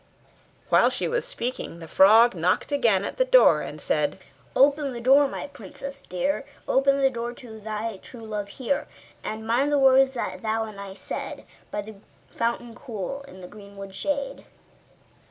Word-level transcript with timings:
While 0.69 0.89
she 0.89 1.07
was 1.07 1.25
speaking 1.25 1.77
the 1.77 1.87
frog 1.87 2.33
knocked 2.33 2.71
again 2.71 3.05
at 3.05 3.17
the 3.17 3.23
door, 3.23 3.61
and 3.61 3.79
said: 3.79 4.17
'Open 4.55 4.93
the 4.93 4.99
door, 4.99 5.27
my 5.27 5.45
princess 5.45 6.01
dear, 6.01 6.43
Open 6.67 6.99
the 7.01 7.11
door 7.11 7.33
to 7.33 7.59
thy 7.59 7.97
true 7.97 8.25
love 8.25 8.47
here! 8.47 8.87
And 9.23 9.45
mind 9.45 9.71
the 9.71 9.77
words 9.77 10.15
that 10.15 10.41
thou 10.41 10.63
and 10.63 10.81
I 10.81 10.95
said 10.95 11.45
By 11.69 11.83
the 11.83 11.97
fountain 12.31 12.73
cool, 12.73 13.21
in 13.27 13.41
the 13.41 13.47
greenwood 13.47 13.93
shade. 13.93 14.45